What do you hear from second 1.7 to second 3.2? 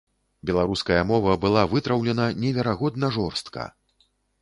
вытраўлена неверагодна